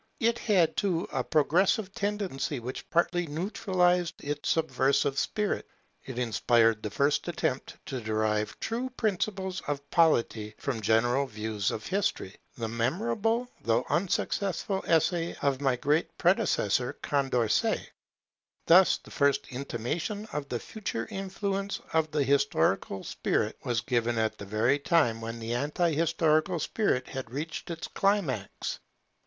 It 0.19 0.39
had, 0.39 0.75
too, 0.75 1.07
a 1.11 1.23
progressive 1.23 1.93
tendency, 1.93 2.59
which 2.59 2.89
partly 2.89 3.27
neutralized 3.27 4.23
its 4.23 4.49
subversive 4.49 5.19
spirit. 5.19 5.67
It 6.03 6.17
inspired 6.17 6.81
the 6.81 6.89
first 6.89 7.27
attempt 7.27 7.77
to 7.85 8.01
derive 8.01 8.59
true 8.59 8.89
principles 8.97 9.61
of 9.67 9.87
polity 9.91 10.55
from 10.57 10.81
general 10.81 11.27
views 11.27 11.69
of 11.69 11.85
history; 11.85 12.35
the 12.57 12.67
memorable 12.67 13.47
though 13.61 13.85
unsuccessful 13.89 14.83
essay 14.87 15.35
of 15.43 15.61
my 15.61 15.75
great 15.75 16.17
predecessor 16.17 16.93
Condorcet. 17.03 17.91
Thus 18.65 18.97
the 18.97 19.11
first 19.11 19.45
intimation 19.51 20.25
of 20.33 20.49
the 20.49 20.59
future 20.59 21.07
influence 21.11 21.79
of 21.93 22.09
the 22.09 22.23
historical 22.23 23.03
spirit 23.03 23.55
was 23.63 23.81
given 23.81 24.17
at 24.17 24.39
the 24.39 24.45
very 24.45 24.79
time 24.79 25.21
when 25.21 25.39
the 25.39 25.53
anti 25.53 25.93
historical 25.93 26.57
spirit 26.59 27.07
had 27.09 27.29
reached 27.29 27.69
its 27.69 27.87
climax. 27.87 28.79